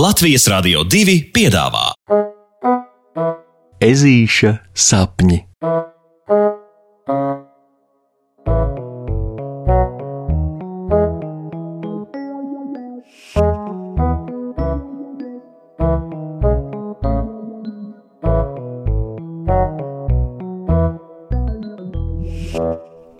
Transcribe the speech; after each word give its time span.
Latvijas 0.00 0.46
Rādio 0.48 0.80
2 0.88 1.14
piedāvā 1.34 1.90
Ezīša 3.84 4.52
sapņi. 4.72 5.40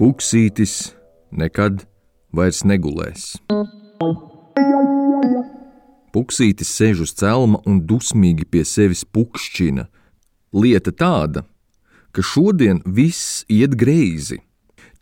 Puksītis 0.01 0.79
nekad 1.45 1.85
vairs 2.33 2.65
negulēs. 2.65 3.35
Puksītis 6.11 6.73
sēž 6.75 7.05
uz 7.07 7.15
celma 7.15 7.61
un 7.69 7.83
dusmīgi 7.87 8.47
pie 8.51 8.65
sevis 8.67 9.05
pukšķina. 9.07 9.87
Lieta 10.51 10.91
tāda, 10.91 11.45
ka 12.11 12.25
šodien 12.27 12.83
viss 12.85 13.45
iet 13.47 13.77
greizi. 13.79 14.41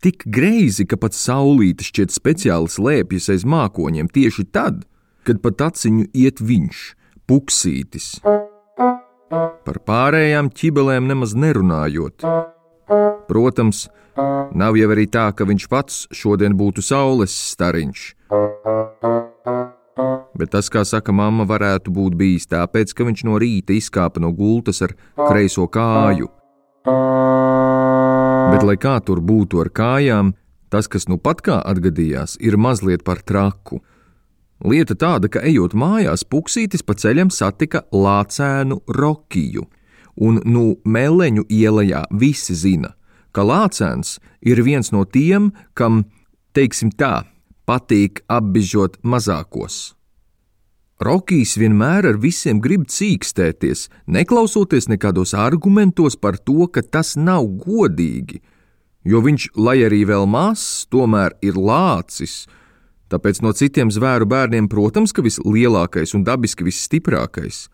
Tik 0.04 0.28
greizi, 0.30 0.84
ka 0.86 0.98
pat 1.00 1.16
saulīte 1.16 1.86
šķiet 1.86 2.12
speciāli 2.14 2.70
slēpjas 2.70 3.32
aiz 3.34 3.46
mākoņiem 3.48 4.10
tieši 4.12 4.44
tad, 4.52 4.84
kad 5.26 5.40
pat 5.42 5.64
aciņu 5.72 6.10
iet 6.12 6.42
viņš, 6.44 6.82
puksītis. 7.26 8.18
Par 9.66 9.80
pārējām 9.88 10.52
ķibelēm 10.54 11.08
nemaz 11.08 11.34
nerunājot. 11.34 12.24
Protams, 13.28 13.88
nav 14.54 14.78
jau 14.78 14.92
arī 14.94 15.08
tā, 15.10 15.26
ka 15.36 15.48
viņš 15.48 15.68
pats 15.72 16.04
šodien 16.14 16.56
būtu 16.56 16.84
saules 16.84 17.34
stariņš. 17.56 18.06
Bet 20.38 20.52
tas, 20.54 20.68
kā 20.70 20.84
saka 20.86 21.12
mamma, 21.14 21.46
varētu 21.48 21.92
būt 21.94 22.16
bijis 22.18 22.46
tāpēc, 22.50 22.94
ka 22.94 23.06
viņš 23.08 23.24
no 23.26 23.38
rīta 23.42 23.74
izkāpa 23.74 24.22
no 24.22 24.30
gultas 24.36 24.82
ar 24.86 24.94
kreiso 25.18 25.66
kāju. 25.66 26.28
Bet, 28.48 28.62
lai 28.64 28.76
kā 28.80 28.96
tur 29.04 29.20
būtu 29.20 29.60
ar 29.64 29.70
kājām, 29.74 30.32
tas, 30.70 30.88
kas 30.88 31.08
nu 31.10 31.18
pat 31.18 31.42
kā 31.44 31.58
atgadījās, 31.66 32.38
ir 32.40 32.56
mazliet 32.56 33.04
par 33.04 33.22
traku. 33.26 33.82
Lieta 34.64 34.96
tāda, 34.98 35.30
ka 35.30 35.42
ejot 35.46 35.74
mājās, 35.78 36.24
puksītis 36.26 36.82
pa 36.82 36.96
ceļam 36.98 37.30
satika 37.30 37.84
lācēnu 37.94 38.80
Rokiju, 38.90 39.66
un 40.18 40.40
nu 40.44 40.64
Meleņu 40.84 41.46
ielā 41.46 42.04
visi 42.10 42.56
zina, 42.58 42.94
ka 43.30 43.46
lācēns 43.46 44.18
ir 44.42 44.62
viens 44.66 44.90
no 44.90 45.04
tiem, 45.04 45.52
kam, 45.78 46.04
teiksim 46.54 46.90
tā, 46.90 47.22
patīk 47.68 48.24
apbižot 48.32 48.96
mazākos. 49.04 49.98
Rokijs 50.98 51.54
vienmēr 51.60 52.08
ar 52.10 52.16
visiem 52.18 52.58
grib 52.58 52.88
cīkstēties, 52.90 53.84
neklausoties 54.10 54.88
nekādos 54.90 55.34
argumentos 55.38 56.16
par 56.18 56.40
to, 56.42 56.66
ka 56.66 56.82
tas 56.82 57.14
nav 57.14 57.46
godīgi, 57.62 58.40
jo 59.06 59.20
viņš, 59.22 59.52
lai 59.54 59.76
arī 59.86 60.02
vēl 60.08 60.26
mazs, 60.26 60.88
tomēr 60.90 61.36
ir 61.44 61.54
lācis. 61.54 62.48
Tāpēc 63.12 63.40
no 63.46 63.54
citiem 63.54 63.92
zvēru 63.94 64.26
bērniem, 64.28 64.66
protams, 64.68 65.14
ka 65.14 65.22
vislielākais 65.22 66.16
un 66.18 66.26
dabiski 66.26 66.66
visstiprākais. 66.66 67.68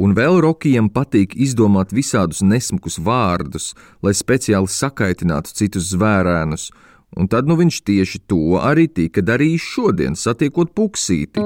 Un 0.00 0.14
vēl 0.16 0.40
Rokijam 0.40 0.88
patīk 0.88 1.36
izdomāt 1.36 1.92
visādus 1.92 2.40
nesmukus 2.46 2.96
vārdus, 3.02 3.74
lai 4.00 4.14
speciāli 4.16 4.70
sakaitinātu 4.70 5.52
citus 5.60 5.90
zvērēnus, 5.92 6.70
un 7.16 7.28
tad 7.30 7.48
nu 7.50 7.56
viņš 7.58 7.80
tieši 7.86 8.22
to 8.30 8.60
arī 8.60 8.86
tika 8.88 9.22
darījis 9.24 9.66
šodien, 9.74 10.16
satiekot 10.16 10.74
puksīti. 10.76 11.42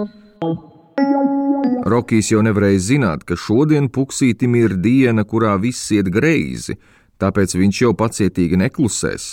Rokijs 1.85 2.31
jau 2.33 2.41
nevarēja 2.45 2.81
zināt, 2.81 3.25
ka 3.29 3.37
šodien 3.37 3.91
puksītim 3.93 4.57
ir 4.57 4.77
diena, 4.81 5.25
kurā 5.25 5.57
viss 5.61 5.93
iet 5.93 6.09
greizi, 6.13 6.79
tāpēc 7.21 7.57
viņš 7.57 7.81
jau 7.83 7.93
pacietīgi 7.97 8.61
neklusēs. 8.61 9.27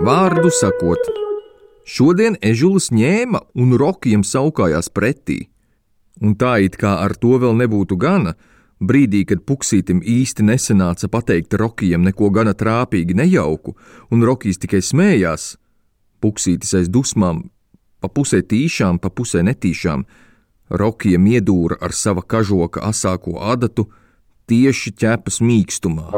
Vārdu 0.00 0.50
sakot, 0.54 1.10
šodien 1.84 2.38
ežulis 2.40 2.88
ņēma 2.94 3.42
un 3.60 3.74
Rokijam 3.78 4.22
saukājās 4.24 4.88
pretī. 4.94 5.42
Un 6.20 6.34
tā 6.40 6.58
it 6.64 6.78
kā 6.80 6.98
ar 7.04 7.14
to 7.16 7.36
vēl 7.40 7.54
nebūtu 7.58 7.98
gana, 8.00 8.34
brīdī, 8.80 9.24
kad 9.28 9.44
puksītim 9.46 10.00
īsti 10.02 10.44
nesanāca 10.48 11.08
pateikt 11.12 11.54
Rokijam 11.60 12.04
neko 12.06 12.30
gana 12.34 12.54
trāpīgi 12.56 13.16
nejauku, 13.16 13.76
un 14.10 14.24
Rokijs 14.26 14.60
tikai 14.62 14.80
smējās, 14.84 15.54
puksītis 16.24 16.74
aiz 16.80 16.90
dusmām, 16.92 17.44
pa 18.00 18.08
pusē 18.08 18.42
tīšām, 18.42 18.98
pa 19.00 19.12
pusē 19.12 19.44
netīšām, 19.46 20.04
Rokijam 20.70 21.26
iedūra 21.26 21.80
ar 21.82 21.92
sava 21.92 22.22
kažoka 22.22 22.84
asāko 22.86 23.40
adatu 23.42 23.88
tieši 24.50 24.92
ķepas 24.98 25.40
mīkstumā. 25.42 26.10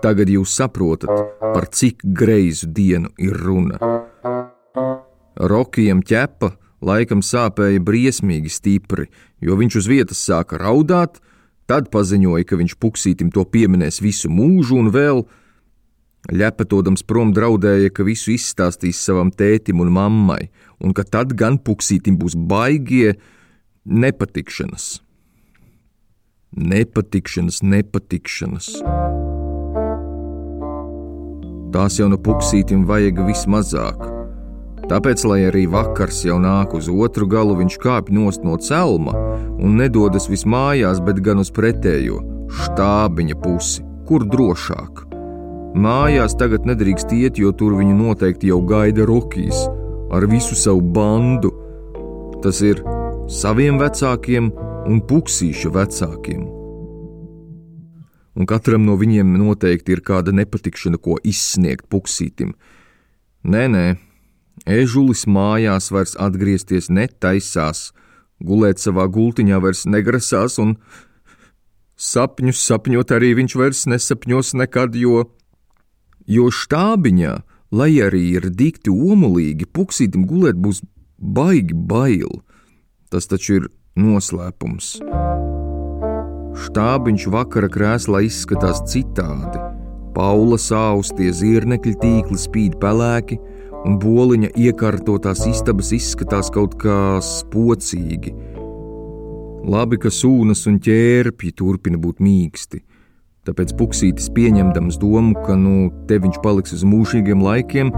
Tagad 0.00 0.30
jūs 0.32 0.54
saprotat, 0.56 1.12
par 1.40 1.68
cik 1.68 2.04
greizu 2.16 2.70
dienu 2.72 3.12
ir 3.20 3.36
runa. 3.36 3.76
Rokijam 5.36 6.00
ķepa 6.04 6.54
laikam 6.84 7.20
sāpēja 7.24 7.80
briesmīgi 7.84 8.52
stipri, 8.52 9.08
jo 9.40 9.56
viņš 9.60 9.76
uz 9.82 9.88
vietas 9.88 10.22
sāka 10.24 10.58
raudāt, 10.60 11.20
tad 11.70 11.90
paziņoja, 11.94 12.46
ka 12.48 12.58
viņš 12.58 12.74
puksītim 12.82 13.30
to 13.34 13.44
pieminēs 13.46 14.00
visu 14.02 14.30
mūžu 14.32 14.80
un 14.80 14.90
vēl. 14.94 15.22
Ļepatodams 16.34 17.04
prom 17.08 17.30
draudēja, 17.32 17.92
ka 17.94 18.04
visu 18.04 18.34
izstāstīs 18.34 19.00
savam 19.00 19.30
tētim 19.32 19.80
un 19.80 19.92
mammai, 19.94 20.50
un 20.82 20.92
ka 20.96 21.06
tad 21.06 21.32
gan 21.38 21.56
puksītim 21.62 22.18
būs 22.20 22.36
baigie 22.36 23.14
nepatikšanas. 23.86 24.98
Nepatikšanas, 26.50 27.62
nepatikšanas. 27.62 28.70
Tās 31.70 32.00
jau 32.02 32.10
no 32.10 32.18
puksītim 32.18 32.82
vajag 32.90 33.22
vismazāk. 33.30 34.19
Tāpēc, 34.90 35.22
lai 35.30 35.44
arī 35.46 35.68
vakars 35.70 36.24
jau 36.26 36.40
nāk 36.42 36.74
uz 36.74 36.88
otru 36.90 37.28
galu, 37.30 37.54
viņš 37.60 37.76
kāpj 37.78 38.14
nost 38.16 38.42
no 38.42 38.56
celma 38.58 39.14
un 39.60 39.78
nedodas 39.78 40.26
vismājās, 40.30 40.98
bet 41.06 41.22
gan 41.22 41.42
uz 41.42 41.52
pretējo, 41.54 42.18
štābiņa 42.64 43.38
pusi, 43.44 43.86
kur 44.08 44.26
drošāk. 44.26 45.06
Mājās 45.78 46.34
tagad 46.34 46.66
nedrīkst 46.66 47.14
iet, 47.14 47.38
jo 47.38 47.54
tur 47.54 47.78
viņu 47.78 47.94
noteikti 47.94 48.50
jau 48.50 48.58
gaida 48.66 49.06
Rokijs 49.06 49.68
ar 50.10 50.26
visu 50.26 50.58
savu 50.58 50.82
bandu. 50.82 51.54
Tas 52.42 52.58
ir 52.66 52.82
saviem 53.30 53.78
vecākiem 53.78 54.50
un 54.90 55.04
puksīša 55.06 55.70
vecākiem 55.76 56.48
un 58.40 58.46
katram 58.48 58.86
no 58.86 58.96
viņiem 58.98 59.34
noteikti 59.38 59.94
ir 59.94 60.04
kāda 60.06 60.32
nepatikšana, 60.34 61.00
ko 61.02 61.18
izsniegt 61.22 61.88
puksītim. 61.92 62.54
Nē, 63.44 63.66
nē, 63.72 63.84
ežulis 64.66 65.26
mājās 65.26 65.90
vairs 65.94 66.16
atgriezties 66.20 66.90
netaisās, 66.90 67.90
gulēt 68.40 68.80
savā 68.80 69.06
gultiņā 69.12 69.60
vairs 69.62 69.86
negrasās, 69.86 70.58
un 70.62 70.76
sapņus 72.00 72.64
sapņot 72.68 73.12
arī 73.16 73.34
viņš 73.40 73.56
vairs 73.60 73.84
nesapņos 73.90 74.54
nekad, 74.60 74.96
jo, 74.96 75.26
jo 76.26 76.48
štābiņā, 76.50 77.34
lai 77.72 77.92
arī 78.02 78.24
ir 78.38 78.48
dikti 78.50 78.90
omulīgi, 78.90 79.68
puksītim 79.70 80.26
gulēt 80.28 80.58
būs 80.58 80.82
baigi 81.20 81.74
bail. 81.74 82.40
Tas 83.10 83.26
taču 83.26 83.60
ir 83.60 83.68
noslēpums. 83.98 84.98
Štābiņš 86.60 87.26
vakara 87.32 87.68
krēslā 87.72 88.24
izskatās 88.26 88.82
citādi. 88.90 89.60
Paula 90.14 90.58
saustie 90.58 91.30
zirnekļi 91.34 91.94
tīkli 92.02 92.38
spīd 92.38 92.76
pelēki, 92.82 93.38
un 93.86 93.98
boliņa 94.02 94.52
iekārtotās 94.58 95.44
istabas 95.48 95.92
izskatās 95.96 96.50
kaut 96.54 96.76
kā 96.80 97.18
spocīgi. 97.24 98.34
Labi, 99.70 99.98
ka 100.00 100.12
sūnas 100.12 100.64
un 100.70 100.78
ķērpji 100.82 101.54
turpina 101.58 102.00
būt 102.00 102.22
mīksti. 102.24 102.82
Tāpēc 103.48 103.72
puksītis 103.76 104.28
pieņemdams 104.36 104.98
domu, 105.00 105.34
ka 105.46 105.56
nu 105.56 105.90
te 106.08 106.20
viņš 106.20 106.38
paliks 106.44 106.76
uz 106.76 106.84
mūžīgiem 106.84 107.40
laikiem, 107.44 107.92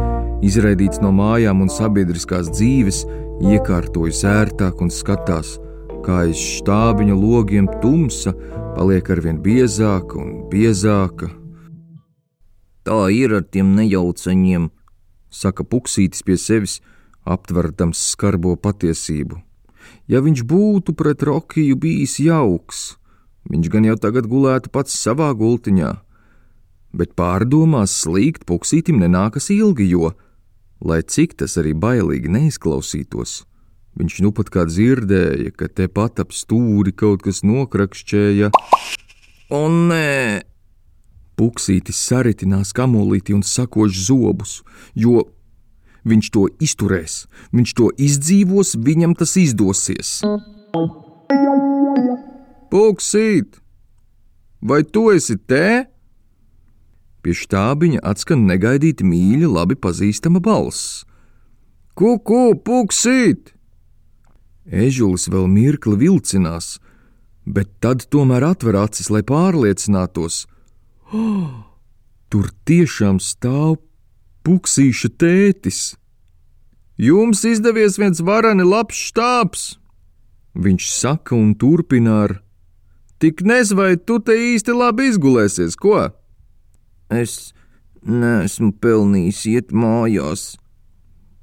izraidīts 0.46 1.02
no 1.02 1.10
mājām 1.14 1.64
un 1.64 1.70
sabiedriskās 1.70 2.50
dzīves, 2.54 3.04
iekārtojas 3.52 4.24
ērtāk 4.38 4.82
un 4.82 4.90
skatās– 4.94 5.56
kā 6.02 6.24
aiz 6.26 6.38
štābiņa 6.58 7.14
logiem 7.16 7.68
tumsa 7.82 8.34
paliek 8.76 9.08
arvien 9.14 9.38
biezāka 9.42 10.18
un 10.18 10.32
biezāka. 10.50 11.30
Tā 12.82 12.98
ir 13.14 13.36
ar 13.38 13.44
tiem 13.46 13.74
nejaucaņiem, 13.76 14.68
saka 15.32 15.64
puksītis 15.64 16.22
pie 16.26 16.36
sevis, 16.38 16.80
aptverdams 17.24 18.00
skarbo 18.12 18.54
patiesību. 18.60 19.40
Ja 20.10 20.22
viņš 20.22 20.44
būtu 20.46 20.94
pret 20.98 21.22
Rokiju 21.26 21.78
bijis 21.80 22.18
jauks, 22.22 22.96
viņš 23.50 23.70
gan 23.72 23.88
jau 23.88 23.96
tagad 23.98 24.28
gulētu 24.30 24.70
pats 24.74 24.94
savā 24.94 25.32
gultiņā, 25.38 25.94
bet 26.92 27.16
pārdomās 27.18 27.94
slīgt 28.04 28.44
puksītim 28.46 29.00
nenākas 29.02 29.48
ilgi, 29.54 29.88
jo, 29.94 30.12
lai 30.84 31.00
cik 31.02 31.38
tas 31.40 31.56
arī 31.58 31.72
bailīgi 31.74 32.30
neizklausītos, 32.30 33.40
Viņš 33.92 34.22
nu 34.24 34.30
pat 34.32 34.48
kā 34.52 34.64
dzirdēja, 34.64 35.52
ka 35.52 35.68
tepat 35.68 36.22
ap 36.24 36.32
stūri 36.32 36.94
kaut 36.96 37.26
kas 37.26 37.42
nokrakšķēja. 37.44 38.48
O, 39.52 39.60
nē, 39.68 40.40
Puksītis 41.38 42.00
saritinās 42.08 42.74
kamolīti 42.76 43.34
un 43.36 43.42
sakož 43.46 43.96
zobus, 44.06 44.60
jo 44.94 45.24
viņš 46.08 46.30
to 46.34 46.48
izturēs, 46.62 47.26
viņš 47.54 47.74
to 47.78 47.88
izdzīvos, 47.96 48.74
viņam 48.76 49.14
tas 49.18 49.36
izdosies. 49.40 50.20
Puksīt, 52.72 53.58
vai 54.60 54.82
tu 54.84 55.08
esi 55.12 55.38
te? 55.38 55.86
Pie 57.22 57.34
štābiņa 57.38 58.02
atskan 58.02 58.46
negaidīti 58.48 59.06
mīļa, 59.06 59.50
labi 59.60 59.76
pazīstama 59.78 60.40
balss. 60.42 61.02
Kuku, 61.94 62.56
puksīt! 62.66 63.52
Ežulis 64.66 65.28
vēl 65.30 65.46
mirkli 65.50 65.98
vilcinās, 66.00 66.78
bet 67.44 67.68
tad 67.82 68.06
tomēr 68.10 68.46
atver 68.46 68.78
acis, 68.80 69.10
lai 69.10 69.22
pārliecinātos. 69.26 70.46
Oh, 71.12 71.48
tur 72.30 72.48
tiešām 72.68 73.20
stāv 73.20 73.76
puksīša 74.46 75.12
tētis. 75.20 75.82
Jums 77.00 77.44
izdevies 77.48 77.98
viens 77.98 78.20
varani 78.20 78.64
labs 78.66 78.98
štābs, 79.10 79.62
viņš 80.54 80.88
saka 80.92 81.36
un 81.36 81.54
turpina 81.58 82.18
ar: 82.24 82.38
Tik 83.22 83.44
nezinu, 83.46 83.78
vai 83.80 83.92
tu 83.96 84.18
te 84.18 84.34
īsti 84.34 84.74
labi 84.76 85.08
izgulēsies, 85.12 85.78
ko? 85.78 86.10
es 87.12 87.52
neesmu 88.02 88.72
pelnījis 88.82 89.44
iet 89.52 89.72
mājās. 89.76 90.56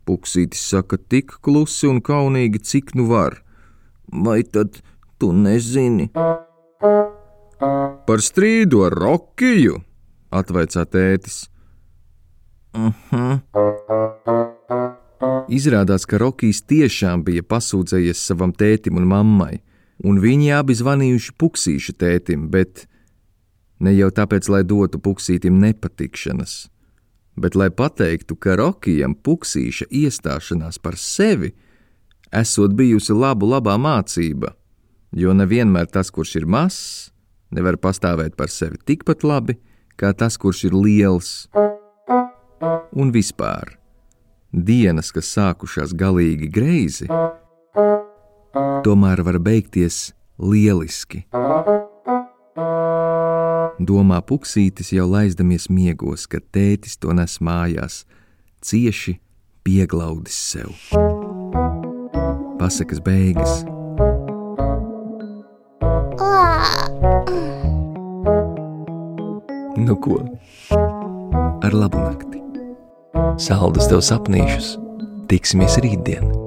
Puksītis 0.09 0.65
saka 0.73 0.97
tik 0.97 1.37
klusi 1.45 1.87
un 1.89 2.01
kaunīgi, 2.01 2.63
cik 2.65 2.95
nu 2.97 3.05
var. 3.11 3.39
Vai 4.09 4.41
tad 4.43 4.81
tu 5.21 5.31
nezini? 5.35 6.09
Par 7.59 8.21
strīdu 8.23 8.85
ar 8.87 8.95
Rokiju, 8.95 9.81
atvaicā 10.31 10.85
tētis. 10.87 11.49
Uh 12.73 12.93
-huh. 13.11 13.39
Izrādās, 15.49 16.05
ka 16.05 16.17
Rokijs 16.17 16.61
tiešām 16.61 17.23
bija 17.23 17.43
pasūdzējies 17.43 18.21
savam 18.21 18.53
tētim 18.53 18.97
un 18.97 19.07
mammai, 19.09 19.59
un 20.03 20.19
viņi 20.19 20.53
abi 20.55 20.73
zvanījuši 20.73 21.33
puksīša 21.37 21.93
tētim, 21.93 22.47
bet 22.49 22.87
ne 23.79 23.93
jau 23.93 24.09
tāpēc, 24.09 24.49
lai 24.49 24.63
dotu 24.63 24.99
puksītim 24.99 25.59
nepatikšanas, 25.59 26.69
bet 27.35 27.55
lai 27.55 27.69
pateiktu, 27.69 28.35
ka 28.35 28.55
Rokijam 28.55 29.15
puksīša 29.15 29.85
iestāšanās 29.91 30.79
par 30.79 30.95
sevi 30.95 31.51
esot 32.31 32.71
bijusi 32.71 33.13
labu 33.13 33.49
labā 33.49 33.75
mācība, 33.81 34.53
jo 35.11 35.33
nevienmēr 35.33 35.89
tas, 35.91 36.11
kurš 36.11 36.35
ir 36.35 36.45
mazs, 36.45 37.11
nevar 37.55 37.79
pastāvēt 37.81 38.35
par 38.37 38.51
sevi 38.53 38.79
tikpat 38.85 39.25
labi, 39.25 39.57
kā 39.99 40.13
tas, 40.13 40.37
kurš 40.37 40.65
ir 40.69 40.77
liels. 40.77 41.31
Un 42.95 43.13
vispār, 43.15 43.77
dienas, 44.51 45.13
kas 45.15 45.29
sākušās 45.35 45.93
galīgi 45.97 46.49
greizi, 46.51 47.07
tomēr 48.85 49.23
var 49.23 49.39
beigties 49.43 50.09
lieliski. 50.39 51.25
Domā 53.79 54.19
puksītis 54.27 54.91
jau 54.91 55.07
laizdamies 55.07 55.69
miegos, 55.71 56.27
kad 56.27 56.43
tētis 56.51 56.99
to 56.99 57.15
nes 57.15 57.39
mājās, 57.39 58.03
cieši 58.59 59.15
pieglaudis 59.63 60.35
sev. 60.51 60.75
Pasakas 62.59 62.99
beigas. 62.99 63.61
Nu 69.89 69.95
ko? 69.97 70.19
Ar 71.65 71.73
labu 71.73 71.97
nakti! 71.97 72.37
Saldus 73.41 73.89
tev 73.89 74.03
sapnīšus! 74.05 74.75
Tiksimies 75.31 75.79
rītdien! 75.81 76.38